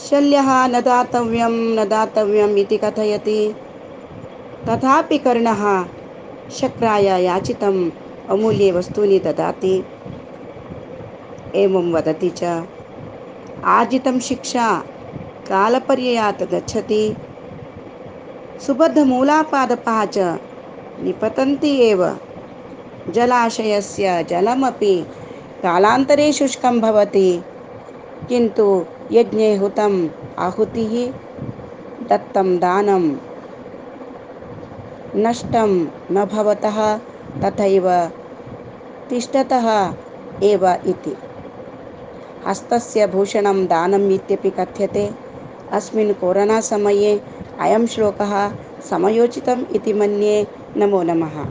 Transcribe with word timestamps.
शल्यः 0.00 0.50
न 0.72 0.80
दातव्यं 0.88 1.54
न 1.78 1.84
दातव्यम् 1.92 2.56
कथयति 2.82 3.38
तथापि 4.68 5.18
कर्णः 5.26 5.62
शक्राय 6.58 7.08
याचितम् 7.24 7.80
अमूल्ये 8.34 8.70
वस्तूनि 8.78 9.18
ददाति 9.26 9.74
एवं 11.62 11.90
वदति 11.92 12.30
च 12.42 12.66
आर्जितं 13.76 14.18
शिक्षा 14.28 14.68
कालपर्ययात् 15.48 16.42
गच्छति 16.52 17.02
सुबद्धमूलापादपाः 18.60 20.04
च 20.04 20.18
निपतन्ति 21.02 21.70
एव। 21.78 22.18
जलाशयस्य 23.08 24.24
जलमपि 24.30 24.94
कालान्तरे 25.62 26.32
शुष्कं 26.32 26.80
भवति, 26.80 27.42
किन्तु 28.28 28.84
यज्ञे 29.12 29.56
हुतम् 29.56 30.08
आहुतिः, 30.38 31.12
दत्तं 32.08 32.58
दानं 32.58 33.04
नष्टं 35.16 35.86
न 36.10 36.24
भवतः, 36.24 36.98
तथैव 37.44 37.88
तिष्ठतः 39.10 39.94
एव 40.42 40.66
इति। 40.68 41.16
हस्तस्य 42.46 43.06
भूषणं 43.06 43.66
दानम् 43.66 44.12
इत्यपि 44.12 44.50
कथ्यते। 44.50 45.10
अस्मिन् 45.72 46.14
कोरोना 46.14 46.60
समये 46.60 47.20
अयं 47.64 47.86
श्लोकः 47.92 48.32
समयोचितम् 48.90 49.64
इति 49.76 49.92
मन्ये 50.00 50.36
नमो 50.80 51.02
नमः 51.12 51.44